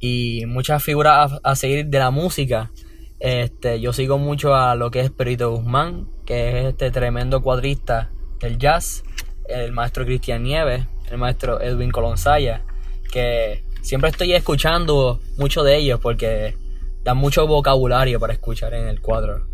Y 0.00 0.42
muchas 0.46 0.82
figuras 0.82 1.30
a, 1.44 1.50
a 1.52 1.54
seguir 1.54 1.86
de 1.86 1.98
la 2.00 2.10
música. 2.10 2.72
Este, 3.20 3.78
yo 3.80 3.92
sigo 3.92 4.18
mucho 4.18 4.52
a 4.56 4.74
lo 4.74 4.90
que 4.90 4.98
es 4.98 5.12
Perito 5.12 5.52
Guzmán, 5.52 6.08
que 6.26 6.58
es 6.58 6.64
este 6.66 6.90
tremendo 6.90 7.40
cuadrista 7.40 8.10
del 8.40 8.58
jazz, 8.58 9.04
el 9.48 9.70
maestro 9.70 10.04
Cristian 10.04 10.42
Nieves, 10.42 10.84
el 11.12 11.18
maestro 11.18 11.60
Edwin 11.60 11.92
Colonsaya, 11.92 12.64
que 13.12 13.62
siempre 13.80 14.10
estoy 14.10 14.32
escuchando 14.32 15.20
mucho 15.38 15.62
de 15.62 15.76
ellos 15.76 16.00
porque 16.02 16.56
dan 17.04 17.16
mucho 17.16 17.46
vocabulario 17.46 18.18
para 18.18 18.32
escuchar 18.32 18.74
en 18.74 18.88
el 18.88 19.00
cuadro. 19.00 19.46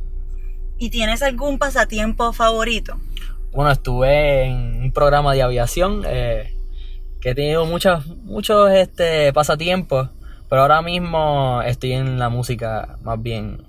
¿Y 0.80 0.90
tienes 0.90 1.22
algún 1.22 1.58
pasatiempo 1.58 2.32
favorito? 2.32 2.98
Bueno, 3.52 3.70
estuve 3.70 4.44
en 4.46 4.82
un 4.84 4.92
programa 4.92 5.34
de 5.34 5.42
aviación 5.42 6.02
eh, 6.06 6.54
que 7.20 7.30
he 7.30 7.34
tenido 7.34 7.66
muchos, 7.66 8.06
muchos 8.24 8.70
este, 8.72 9.32
pasatiempos, 9.32 10.08
pero 10.48 10.62
ahora 10.62 10.80
mismo 10.82 11.60
estoy 11.62 11.92
en 11.92 12.18
la 12.18 12.30
música 12.30 12.98
más 13.02 13.22
bien. 13.22 13.62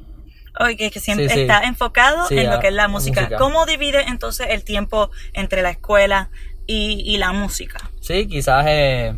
Oye, 0.60 0.90
que 0.90 1.00
siempre 1.00 1.28
Sí, 1.30 1.36
sí. 1.36 1.42
está 1.42 1.64
enfocado 1.64 2.28
Sí, 2.28 2.38
en 2.38 2.50
lo 2.50 2.60
que 2.60 2.68
es 2.68 2.74
la 2.74 2.84
la 2.84 2.88
música. 2.88 3.22
música. 3.22 3.38
¿Cómo 3.38 3.66
divide 3.66 4.04
entonces 4.08 4.48
el 4.50 4.64
tiempo 4.64 5.10
entre 5.34 5.62
la 5.62 5.72
escuela 5.72 6.30
y, 6.68 7.02
y 7.06 7.18
la 7.18 7.34
música? 7.34 7.90
Sí, 8.00 8.28
quizás 8.28 8.66
eh, 8.70 9.16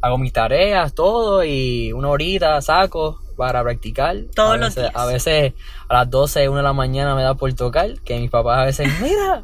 hago 0.00 0.18
mis 0.18 0.32
tareas, 0.32 0.94
todo, 0.94 1.44
y 1.44 1.92
una 1.92 2.08
horita 2.08 2.60
saco 2.60 3.20
para 3.36 3.62
practicar. 3.62 4.16
Todos 4.34 4.54
a 4.54 4.56
los 4.56 4.74
veces, 4.74 4.82
días. 4.90 4.96
A 4.96 5.06
veces 5.06 5.52
a 5.88 5.94
las 5.94 6.10
12, 6.10 6.48
1 6.48 6.56
de 6.56 6.62
la 6.62 6.72
mañana 6.72 7.14
me 7.14 7.22
da 7.22 7.34
por 7.34 7.52
tocar, 7.54 8.00
que 8.04 8.18
mis 8.18 8.30
papás 8.30 8.58
a 8.58 8.64
veces, 8.64 8.88
mira, 9.00 9.42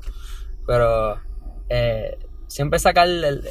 pero 0.66 1.18
eh, 1.68 2.18
siempre 2.50 2.78
sacar 2.80 3.08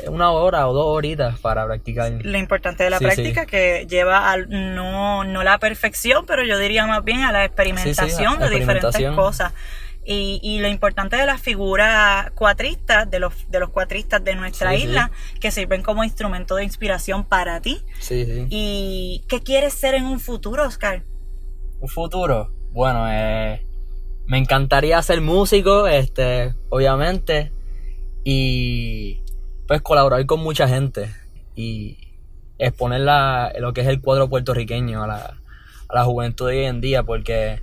una 0.07 0.31
hora 0.31 0.67
o 0.67 0.73
dos 0.73 0.85
horitas 0.87 1.39
para 1.39 1.65
practicar. 1.65 2.11
Lo 2.21 2.37
importante 2.37 2.83
de 2.83 2.89
la 2.89 2.97
Sí, 2.97 3.05
práctica 3.05 3.45
que 3.45 3.87
lleva 3.87 4.29
al 4.31 4.49
no, 4.49 5.23
no 5.23 5.43
la 5.43 5.57
perfección, 5.57 6.25
pero 6.25 6.43
yo 6.43 6.57
diría 6.57 6.85
más 6.85 7.03
bien 7.03 7.21
a 7.23 7.31
la 7.31 7.45
experimentación 7.45 8.35
a 8.35 8.39
la 8.39 8.49
de 8.49 8.59
diferentes 8.59 9.11
cosas. 9.15 9.53
Y, 10.11 10.39
y 10.41 10.57
lo 10.57 10.67
importante 10.67 11.17
de 11.17 11.25
las 11.27 11.39
figuras 11.39 12.31
cuatristas, 12.31 13.07
de 13.11 13.19
los, 13.19 13.33
de 13.51 13.59
los 13.59 13.69
cuatristas 13.69 14.23
de 14.23 14.33
nuestra 14.33 14.71
Sí, 14.71 14.77
sí. 14.79 14.83
isla, 14.87 15.11
que 15.39 15.51
sirven 15.51 15.83
como 15.83 16.03
instrumento 16.03 16.55
de 16.55 16.63
inspiración 16.63 17.23
para 17.25 17.61
ti. 17.61 17.83
Sí, 17.99 18.25
sí. 18.25 18.47
¿Y 18.49 19.23
qué 19.27 19.41
quieres 19.41 19.73
ser 19.75 19.93
en 19.93 20.05
un 20.05 20.19
futuro, 20.19 20.65
Oscar? 20.65 21.03
Un 21.79 21.87
futuro. 21.89 22.51
Bueno, 22.71 23.05
eh, 23.11 23.63
me 24.25 24.39
encantaría 24.39 24.99
ser 25.03 25.21
músico, 25.21 25.87
este, 25.87 26.55
obviamente, 26.69 27.51
y 28.23 29.21
pues 29.67 29.81
colaborar 29.83 30.25
con 30.25 30.39
mucha 30.39 30.67
gente 30.67 31.13
y 31.55 31.97
exponer 32.57 33.01
la- 33.01 33.53
lo 33.59 33.73
que 33.73 33.81
es 33.81 33.87
el 33.87 34.01
cuadro 34.01 34.27
puertorriqueño 34.27 35.03
a 35.03 35.07
la, 35.07 35.37
a 35.87 35.95
la 35.95 36.03
juventud 36.03 36.49
de 36.49 36.59
hoy 36.61 36.65
en 36.65 36.81
día, 36.81 37.03
porque 37.03 37.61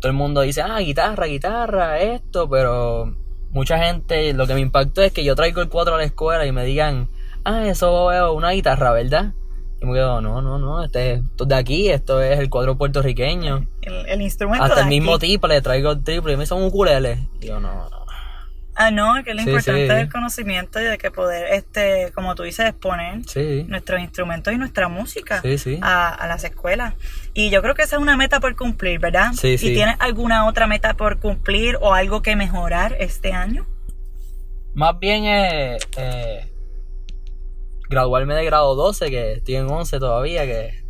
todo 0.00 0.10
el 0.10 0.16
mundo 0.16 0.42
dice, 0.42 0.62
ah, 0.62 0.78
guitarra, 0.78 1.26
guitarra, 1.26 2.00
esto, 2.00 2.48
pero 2.48 3.14
mucha 3.50 3.78
gente, 3.78 4.32
lo 4.34 4.46
que 4.46 4.54
me 4.54 4.60
impactó 4.60 5.02
es 5.02 5.12
que 5.12 5.24
yo 5.24 5.34
traigo 5.34 5.60
el 5.62 5.68
cuadro 5.68 5.94
a 5.94 5.98
la 5.98 6.04
escuela 6.04 6.46
y 6.46 6.52
me 6.52 6.64
digan, 6.64 7.08
ah, 7.44 7.66
eso 7.66 8.12
es 8.12 8.22
una 8.34 8.50
guitarra, 8.50 8.92
¿verdad? 8.92 9.32
Y 9.80 9.86
me 9.86 9.92
quedo, 9.94 10.20
no, 10.20 10.40
no, 10.40 10.58
no, 10.58 10.82
este, 10.84 11.14
esto 11.14 11.44
es 11.44 11.48
de 11.48 11.54
aquí, 11.54 11.88
esto 11.90 12.22
es 12.22 12.38
el 12.38 12.48
cuadro 12.48 12.78
puertorriqueño. 12.78 13.66
El, 13.82 14.06
el 14.08 14.22
instrumento 14.22 14.64
Hasta 14.64 14.76
de 14.76 14.82
el 14.82 14.88
mismo 14.88 15.14
aquí. 15.14 15.26
triple, 15.26 15.60
traigo 15.60 15.90
el 15.92 16.02
triple, 16.02 16.32
y 16.32 16.36
me 16.36 16.46
son 16.46 16.62
un 16.62 16.68
ukulele. 16.68 17.28
Y 17.40 17.48
yo, 17.48 17.60
no, 17.60 17.88
no. 17.90 18.05
Ah, 18.78 18.90
no, 18.90 19.14
que 19.24 19.32
lo 19.32 19.42
Sí, 19.42 19.48
importante 19.48 19.86
sí. 19.86 19.92
es 19.92 19.98
el 20.02 20.12
conocimiento 20.12 20.78
y 20.80 20.84
de 20.84 20.98
que 20.98 21.10
poder, 21.10 21.52
este, 21.54 22.12
como 22.14 22.34
tú 22.34 22.42
dices, 22.42 22.66
exponer 22.66 23.24
Sí, 23.26 23.64
nuestros 23.68 24.00
instrumentos 24.00 24.52
y 24.52 24.58
nuestra 24.58 24.88
música 24.88 25.42
a, 25.80 26.08
a 26.14 26.26
las 26.26 26.44
escuelas. 26.44 26.92
Y 27.32 27.48
yo 27.48 27.62
creo 27.62 27.74
que 27.74 27.82
esa 27.82 27.96
es 27.96 28.02
una 28.02 28.16
meta 28.18 28.38
por 28.38 28.54
cumplir, 28.54 28.98
¿verdad? 29.00 29.32
Sí, 29.32 29.54
¿Y 29.54 29.72
tienes 29.74 29.96
alguna 29.98 30.46
otra 30.46 30.66
meta 30.66 30.92
por 30.94 31.18
cumplir 31.20 31.78
o 31.80 31.94
algo 31.94 32.20
que 32.20 32.36
mejorar 32.36 32.94
este 33.00 33.32
año? 33.32 33.66
Más 34.74 34.98
bien 34.98 35.24
es 35.24 35.82
eh, 35.96 36.46
graduarme 37.88 38.34
de 38.34 38.44
grado 38.44 38.74
12, 38.74 39.08
que 39.10 39.32
estoy 39.32 39.56
en 39.56 39.70
11 39.70 39.98
todavía, 39.98 40.44
que 40.44 40.82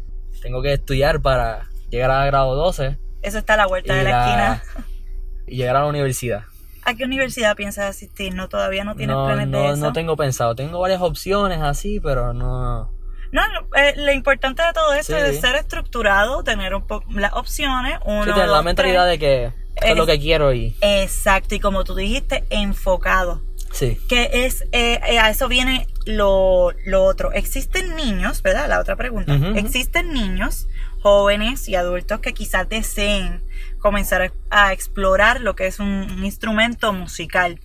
tengo 0.42 0.60
que 0.62 0.72
estudiar 0.72 1.20
para 1.20 1.68
llegar 1.90 2.10
a 2.10 2.26
grado 2.26 2.54
12 2.56 2.98
Eso 3.22 3.38
está 3.38 3.54
a 3.54 3.58
la 3.58 3.66
vuelta 3.66 3.94
de 3.94 4.02
la, 4.04 4.10
la- 4.10 4.54
esquina. 4.54 4.86
y 5.46 5.56
llegar 5.56 5.76
a 5.76 5.80
la 5.82 5.86
universidad. 5.86 6.42
¿A 6.86 6.94
qué 6.94 7.04
universidad 7.04 7.56
piensas 7.56 7.86
asistir? 7.90 8.34
No, 8.34 8.48
todavía 8.48 8.84
no 8.84 8.94
tienes 8.94 9.16
No, 9.16 9.26
planes 9.26 9.46
de 9.46 9.52
no, 9.52 9.72
eso. 9.72 9.76
no 9.82 9.92
tengo 9.92 10.16
pensado. 10.16 10.54
Tengo 10.54 10.78
varias 10.78 11.00
opciones 11.02 11.60
así, 11.60 11.98
pero 12.00 12.32
no. 12.32 12.92
No, 13.32 13.42
lo- 13.52 13.76
eh, 13.76 13.94
lo 13.96 14.12
importante 14.12 14.62
de 14.62 14.72
todo 14.72 14.94
esto 14.94 15.12
Sí. 15.14 15.18
es 15.20 15.40
ser 15.40 15.56
estructurado, 15.56 16.44
tener 16.44 16.74
un 16.74 16.86
po- 16.86 17.02
las 17.10 17.32
opciones, 17.32 17.98
uno, 18.04 18.24
Sí, 18.24 18.30
tener 18.32 18.48
la 18.48 18.62
mentalidad 18.62 19.02
tres. 19.06 19.10
de 19.12 19.18
que 19.18 19.44
esto 19.74 19.86
es 19.88 19.96
lo 19.96 20.06
que 20.06 20.18
quiero 20.20 20.52
y. 20.54 20.76
Exacto, 20.80 21.54
y 21.56 21.60
como 21.60 21.82
tú 21.84 21.94
dijiste, 21.96 22.44
enfocado. 22.50 23.42
Sí. 23.72 23.98
que 24.08 24.30
es 24.46 24.62
eh, 24.72 25.00
eh, 25.06 25.18
a 25.18 25.28
eso 25.28 25.48
viene 25.48 25.86
lo, 26.06 26.70
lo 26.86 27.04
otro. 27.04 27.32
Existen 27.32 27.94
niños, 27.94 28.40
¿verdad? 28.42 28.68
La 28.70 28.80
otra 28.80 28.96
pregunta. 28.96 29.34
Existen 29.56 30.14
niños, 30.14 30.66
jóvenes 31.02 31.68
y 31.68 31.74
adultos 31.74 32.20
que 32.20 32.32
quizás 32.32 32.66
deseen 32.70 33.42
comenzar 33.86 34.32
a, 34.50 34.72
explorar 34.72 35.40
lo 35.40 35.54
que 35.54 35.68
es 35.68 35.78
un, 35.78 36.24
instrumento 36.24 36.92
musical. 36.92 37.60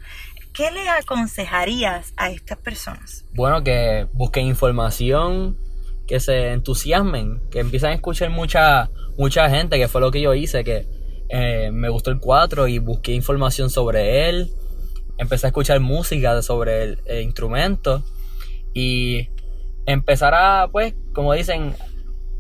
¿Qué 0.54 0.70
le 0.70 0.88
aconsejarías 0.88 2.14
a 2.16 2.30
estas 2.30 2.60
personas? 2.60 3.26
Bueno, 3.34 3.64
que 3.64 4.08
busquen 4.14 4.46
información, 4.46 5.58
que 6.06 6.20
se 6.20 6.52
entusiasmen, 6.52 7.42
que 7.50 7.60
empiecen 7.60 7.90
a 7.90 7.94
escuchar 7.94 8.30
mucha, 8.30 8.92
mucha 9.18 9.50
gente, 9.50 9.80
que 9.80 9.88
fue 9.88 10.00
lo 10.00 10.12
que 10.12 10.22
yo 10.22 10.36
hice, 10.36 10.64
que 10.64 10.86
eh, 11.30 11.72
me 11.74 11.90
gustó 11.90 12.12
el 12.12 12.20
4 12.20 12.68
y 12.68 12.78
busqué 12.78 13.14
información 13.14 13.72
sobre 13.72 14.30
él, 14.30 14.54
empecé 15.18 15.48
a 15.48 15.50
escuchar 15.50 15.80
música 15.80 16.40
sobre 16.44 16.84
el, 16.84 17.00
el 17.06 17.24
instrumento 17.24 18.04
y 18.76 19.28
empezar 19.88 20.36
a, 20.36 20.68
pues, 20.72 20.94
como 21.14 21.34
dicen, 21.34 21.74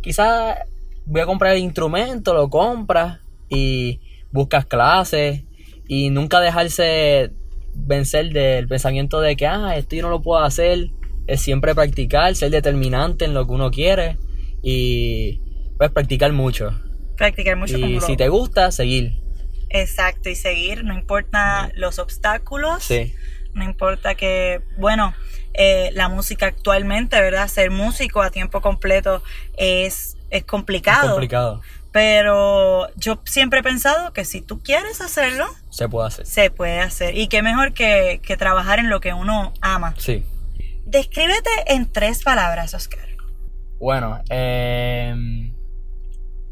quizás 0.01 0.59
voy 1.07 1.21
a 1.21 1.25
comprar 1.25 1.53
el 1.53 1.63
instrumento, 1.63 2.35
lo 2.35 2.47
compras 2.47 3.21
y 3.51 3.99
buscas 4.31 4.65
clases 4.65 5.43
y 5.87 6.09
nunca 6.09 6.39
dejarse 6.39 7.31
vencer 7.75 8.29
del 8.29 8.67
pensamiento 8.67 9.21
de 9.21 9.35
que, 9.35 9.45
ah, 9.45 9.75
esto 9.75 9.95
yo 9.95 10.01
no 10.03 10.09
lo 10.09 10.21
puedo 10.21 10.41
hacer, 10.43 10.89
es 11.27 11.41
siempre 11.41 11.75
practicar, 11.75 12.35
ser 12.35 12.49
determinante 12.49 13.25
en 13.25 13.33
lo 13.33 13.45
que 13.45 13.53
uno 13.53 13.69
quiere 13.69 14.17
y 14.63 15.39
pues 15.77 15.91
practicar 15.91 16.31
mucho. 16.33 16.71
Practicar 17.17 17.55
mucho 17.57 17.77
y 17.77 17.99
si 18.01 18.17
te 18.17 18.29
gusta, 18.29 18.71
seguir. 18.71 19.19
Exacto, 19.69 20.29
y 20.29 20.35
seguir, 20.35 20.83
no 20.83 20.93
importa 20.93 21.71
los 21.75 21.99
obstáculos, 21.99 22.83
Sí. 22.83 23.13
no 23.53 23.63
importa 23.63 24.15
que, 24.15 24.61
bueno, 24.77 25.13
eh, 25.53 25.91
la 25.93 26.09
música 26.09 26.47
actualmente, 26.47 27.19
¿verdad? 27.19 27.47
Ser 27.47 27.71
músico 27.71 28.21
a 28.21 28.31
tiempo 28.31 28.61
completo 28.61 29.23
es, 29.57 30.17
es 30.29 30.39
Es 30.39 30.43
complicado, 30.45 31.11
complicado. 31.11 31.61
Pero 31.91 32.87
yo 32.95 33.21
siempre 33.25 33.59
he 33.59 33.63
pensado 33.63 34.13
que 34.13 34.23
si 34.25 34.41
tú 34.41 34.61
quieres 34.63 35.01
hacerlo, 35.01 35.45
Se 35.69 35.89
puede 35.89 36.07
hacer. 36.07 36.25
se 36.25 36.49
puede 36.51 36.79
hacer. 36.79 37.17
Y 37.17 37.27
qué 37.27 37.41
mejor 37.41 37.73
que, 37.73 38.19
que 38.23 38.37
trabajar 38.37 38.79
en 38.79 38.89
lo 38.89 38.99
que 39.01 39.13
uno 39.13 39.53
ama. 39.61 39.93
Sí. 39.97 40.25
Descríbete 40.85 41.49
en 41.67 41.91
tres 41.91 42.23
palabras, 42.23 42.73
Oscar. 42.73 42.99
Bueno, 43.79 44.21
eh, 44.29 45.13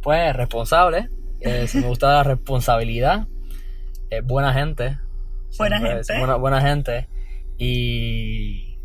pues 0.02 0.36
responsable. 0.36 1.10
Eh, 1.42 1.68
si 1.68 1.78
me 1.80 1.88
gusta 1.88 2.08
la 2.14 2.24
responsabilidad. 2.24 3.28
eh, 4.10 4.22
buena 4.22 4.54
gente. 4.54 4.98
Buena 5.58 5.78
Siempre 5.80 5.98
gente. 6.04 6.18
Buena, 6.20 6.36
buena 6.36 6.62
gente. 6.62 7.08
Y. 7.58 8.78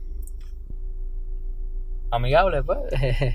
Amigable, 2.11 2.63
pues. 2.63 2.79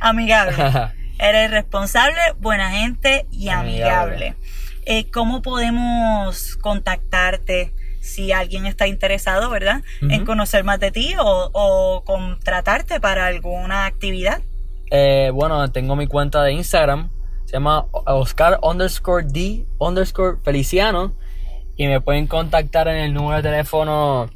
Amigable. 0.02 0.56
Eres 1.20 1.52
responsable, 1.52 2.18
buena 2.40 2.72
gente 2.72 3.28
y 3.32 3.50
amigable. 3.50 3.84
Amigable. 3.84 4.36
Eh, 4.86 5.12
¿Cómo 5.12 5.42
podemos 5.42 6.56
contactarte 6.58 7.74
si 8.00 8.32
alguien 8.32 8.66
está 8.66 8.88
interesado, 8.88 9.50
verdad? 9.50 9.84
En 10.02 10.26
conocer 10.26 10.64
más 10.64 10.80
de 10.80 10.92
ti 10.92 11.14
o, 11.20 11.50
o 11.54 12.04
contratarte 12.06 13.00
para 13.00 13.28
alguna 13.28 13.86
actividad. 13.86 14.42
Eh, 14.90 15.30
bueno, 15.34 15.72
tengo 15.72 15.96
mi 15.96 16.08
cuenta 16.08 16.42
de 16.44 16.54
Instagram. 16.54 17.12
Se 17.46 17.54
llama 17.54 17.86
Oscar 17.92 18.60
underscore 18.62 19.26
D 19.28 19.66
underscore 19.78 20.38
Feliciano. 20.44 21.14
Y 21.76 21.88
me 21.88 22.02
pueden 22.02 22.26
contactar 22.28 22.88
en 22.88 22.98
el 22.98 23.14
número 23.14 23.38
de 23.38 23.44
teléfono 23.44 24.30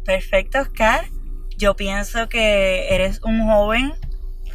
Perfecto, 0.05 0.59
Oscar. 0.59 1.05
Yo 1.57 1.75
pienso 1.75 2.29
que 2.29 2.93
eres 2.93 3.21
un 3.23 3.47
joven 3.47 3.93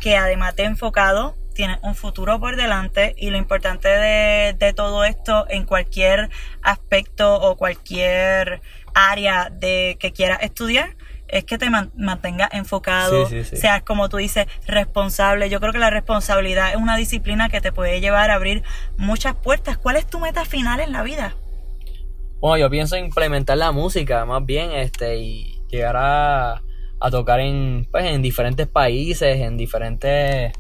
que 0.01 0.17
además 0.17 0.55
de 0.57 0.65
enfocado, 0.65 1.37
tienes 1.55 1.79
un 1.83 1.95
futuro 1.95 2.41
por 2.41 2.57
delante 2.57 3.15
y 3.17 3.31
lo 3.31 3.39
importante 3.39 3.89
de, 3.89 4.57
de 4.59 4.73
todo 4.73 5.05
esto 5.05 5.47
en 5.49 5.65
cualquier 5.65 6.29
aspecto 6.63 7.41
o 7.41 7.57
cualquier 7.57 8.61
área 8.95 9.51
de 9.51 9.97
que 10.01 10.13
quieras 10.13 10.41
estudiar 10.43 10.97
es 11.35 11.45
que 11.45 11.59
te 11.59 11.69
man- 11.69 11.91
mantengas 11.97 12.49
enfocado, 12.53 13.27
Sí, 13.27 13.43
sí, 13.43 13.51
sí. 13.51 13.57
seas 13.57 13.83
como 13.83 14.09
tú 14.09 14.19
dices, 14.19 14.47
responsable. 14.67 15.51
Yo 15.51 15.59
creo 15.61 15.73
que 15.73 15.81
la 15.81 15.91
responsabilidad 15.91 16.71
es 16.71 16.77
una 16.77 16.97
disciplina 16.97 17.49
que 17.49 17.61
te 17.61 17.73
puede 17.73 18.01
llevar 18.01 18.31
a 18.31 18.35
abrir 18.35 18.63
muchas 18.97 19.35
puertas. 19.35 19.77
¿Cuál 19.77 19.97
es 19.97 20.07
tu 20.07 20.21
meta 20.21 20.45
final 20.45 20.79
en 20.81 20.93
la 20.93 21.03
vida? 21.03 21.35
Bueno, 22.41 22.59
yo 22.59 22.71
pienso 22.71 22.97
implementar 22.97 23.59
la 23.59 23.73
música 23.73 24.25
más 24.25 24.45
bien 24.47 24.71
este 24.73 25.17
y 25.19 25.61
llegar 25.69 25.97
a, 25.97 26.63
a 27.01 27.11
tocar 27.11 27.41
en, 27.41 27.87
pues, 27.91 28.05
en 28.05 28.23
diferentes 28.23 28.69
países, 28.69 29.41
en 29.41 29.57
diferentes, 29.57 30.53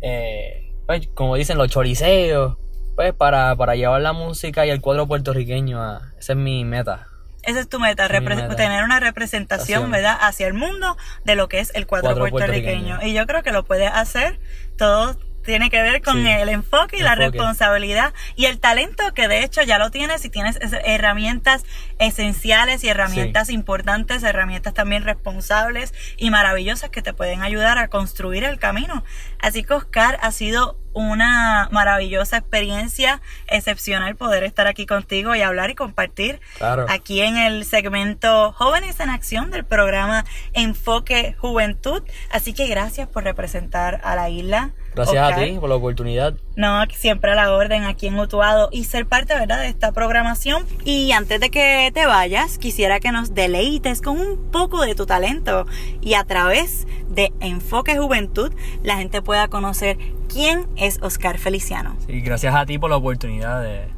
eh, 0.00 0.72
pues, 0.86 1.08
como 1.14 1.34
dicen, 1.36 1.58
los 1.58 1.68
choriceos, 1.68 2.56
pues 2.96 3.12
para, 3.12 3.54
para 3.56 3.76
llevar 3.76 4.00
la 4.00 4.12
música 4.14 4.64
y 4.64 4.70
el 4.70 4.80
cuadro 4.80 5.06
puertorriqueño 5.06 5.82
a... 5.82 6.12
Esa 6.18 6.32
es 6.32 6.38
mi 6.38 6.64
meta. 6.64 7.08
Esa 7.48 7.60
es 7.60 7.68
tu 7.68 7.80
meta, 7.80 8.08
tener 8.08 8.84
una 8.84 9.00
representación. 9.00 9.90
¿verdad?, 9.90 10.18
hacia 10.20 10.46
el 10.46 10.52
mundo 10.54 10.96
de 11.24 11.34
lo 11.34 11.48
que 11.48 11.60
es 11.60 11.72
el 11.74 11.86
cuadro, 11.86 12.08
Cuadro 12.10 12.28
puertorriqueño. 12.28 12.96
puertorriqueño. 12.96 13.10
Y 13.10 13.14
yo 13.14 13.26
creo 13.26 13.42
que 13.42 13.52
lo 13.52 13.64
puedes 13.64 13.90
hacer. 13.90 14.38
Todo 14.76 15.16
tiene 15.48 15.70
que 15.70 15.80
ver 15.82 16.02
con 16.02 16.22
Sí. 16.22 16.28
el 16.28 16.50
enfoque 16.50 16.98
y 16.98 17.00
la 17.00 17.14
Enfoque. 17.14 17.30
responsabilidad 17.38 18.12
y 18.36 18.44
el 18.44 18.60
talento 18.60 19.14
que 19.14 19.28
de 19.28 19.42
hecho 19.42 19.62
ya 19.62 19.78
lo 19.78 19.90
tienes 19.90 20.22
y 20.24 20.28
tienes 20.28 20.56
es- 20.60 20.76
herramientas 20.84 21.64
esenciales 21.98 22.84
y 22.84 22.88
herramientas 22.88 23.48
importantes, 23.50 24.22
herramientas 24.22 24.74
también 24.74 25.04
responsables 25.04 25.94
y 26.18 26.30
maravillosas 26.30 26.90
que 26.90 27.02
te 27.02 27.14
pueden 27.14 27.42
ayudar 27.42 27.78
a 27.78 27.88
construir 27.88 28.44
el 28.44 28.58
camino. 28.58 29.04
Así 29.40 29.64
que 29.64 29.72
Oscar 29.74 30.18
ha 30.20 30.30
sido 30.32 30.78
una 30.92 31.68
maravillosa 31.70 32.38
experiencia, 32.38 33.20
excepcional 33.46 34.16
poder 34.16 34.42
estar 34.44 34.66
aquí 34.66 34.84
contigo 34.84 35.34
y 35.34 35.42
hablar 35.42 35.70
y 35.70 35.74
compartir 35.74 36.40
Claro. 36.58 36.86
aquí 36.88 37.20
en 37.20 37.36
el 37.36 37.64
segmento 37.64 38.52
Jóvenes 38.52 38.98
en 39.00 39.08
Acción 39.10 39.50
del 39.50 39.64
programa 39.64 40.24
Enfoque 40.54 41.34
Juventud. 41.38 42.02
Así 42.30 42.52
que 42.52 42.66
gracias 42.66 43.06
por 43.08 43.24
representar 43.24 44.00
a 44.04 44.14
la 44.16 44.28
isla. 44.28 44.70
Gracias 44.98 45.32
a 45.32 45.36
ti 45.36 45.58
por 45.60 45.68
la 45.68 45.76
oportunidad. 45.76 46.34
No, 46.56 46.84
siempre 46.90 47.30
a 47.30 47.34
la 47.34 47.52
orden 47.52 47.84
aquí 47.84 48.08
en 48.08 48.18
Utuado 48.18 48.68
y 48.72 48.84
ser 48.84 49.06
parte, 49.06 49.34
¿verdad?, 49.34 49.60
de 49.60 49.68
esta 49.68 49.92
programación. 49.92 50.64
Y 50.84 51.12
antes 51.12 51.40
de 51.40 51.50
que 51.50 51.90
te 51.94 52.06
vayas, 52.06 52.58
quisiera 52.58 52.98
que 52.98 53.12
nos 53.12 53.34
deleites 53.34 54.02
con 54.02 54.20
un 54.20 54.50
poco 54.50 54.82
de 54.82 54.94
tu 54.94 55.06
talento 55.06 55.66
y 56.00 56.14
a 56.14 56.24
través 56.24 56.86
de 57.08 57.32
Enfoque 57.40 57.96
Juventud 57.96 58.52
la 58.82 58.96
gente 58.96 59.22
pueda 59.22 59.48
conocer 59.48 59.98
quién 60.28 60.66
es 60.76 60.98
Oscar 61.02 61.38
Feliciano. 61.38 61.96
Sí, 62.06 62.20
gracias 62.20 62.54
a 62.54 62.66
ti 62.66 62.78
por 62.78 62.90
la 62.90 62.96
oportunidad 62.96 63.62
de 63.62 63.88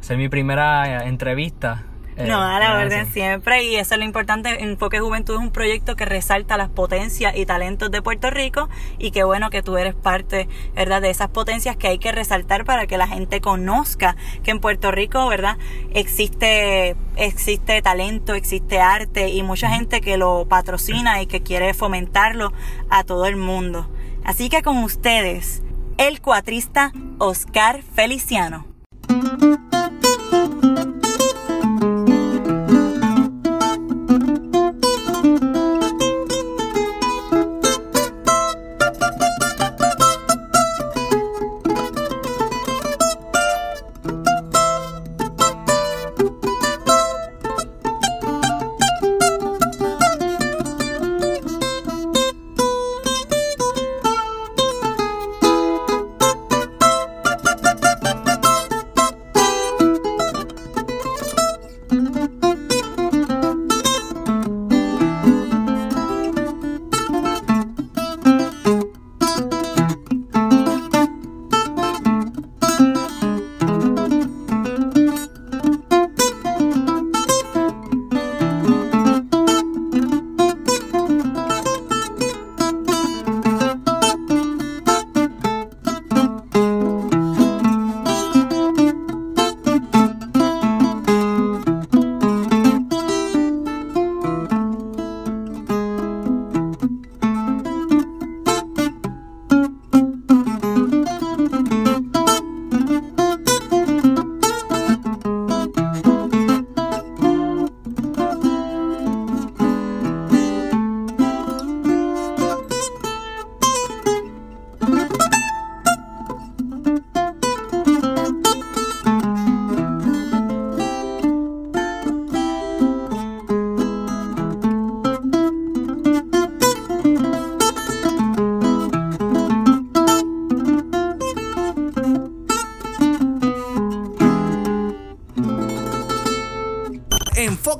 hacer 0.00 0.16
mi 0.16 0.28
primera 0.28 1.04
eh, 1.04 1.08
entrevista. 1.08 1.84
Eh, 2.16 2.26
No, 2.26 2.40
a 2.40 2.58
la 2.60 2.80
en 2.80 2.86
orden 2.86 3.12
siempre 3.12 3.64
y 3.64 3.76
eso 3.76 3.94
es 3.94 3.98
lo 3.98 4.04
importante. 4.04 4.62
Enfoque 4.62 5.00
Juventud 5.00 5.34
es 5.34 5.40
un 5.40 5.50
proyecto 5.50 5.96
que 5.96 6.04
resalta 6.04 6.56
las 6.56 6.68
potencias 6.68 7.36
y 7.36 7.46
talentos 7.46 7.90
de 7.90 8.02
Puerto 8.02 8.30
Rico 8.30 8.68
y 8.98 9.10
qué 9.10 9.24
bueno 9.24 9.50
que 9.50 9.62
tú 9.62 9.76
eres 9.76 9.94
parte, 9.94 10.48
¿verdad? 10.74 11.02
De 11.02 11.10
esas 11.10 11.28
potencias 11.28 11.76
que 11.76 11.88
hay 11.88 11.98
que 11.98 12.12
resaltar 12.12 12.64
para 12.64 12.86
que 12.86 12.98
la 12.98 13.08
gente 13.08 13.40
conozca 13.40 14.16
que 14.42 14.52
en 14.52 14.60
Puerto 14.60 14.90
Rico, 14.90 15.26
¿verdad? 15.28 15.58
Existe, 15.92 16.96
existe 17.16 17.82
talento, 17.82 18.34
existe 18.34 18.80
arte 18.80 19.28
y 19.28 19.42
mucha 19.42 19.68
gente 19.70 20.00
que 20.00 20.16
lo 20.16 20.46
patrocina 20.48 21.20
y 21.20 21.26
que 21.26 21.42
quiere 21.42 21.74
fomentarlo 21.74 22.52
a 22.90 23.04
todo 23.04 23.26
el 23.26 23.36
mundo. 23.36 23.88
Así 24.24 24.48
que 24.48 24.62
con 24.62 24.78
ustedes, 24.78 25.62
el 25.98 26.20
cuatrista 26.20 26.92
Oscar 27.18 27.82
Feliciano. 27.82 28.73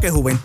Enfoque 0.05 0.11
Juventud. 0.11 0.44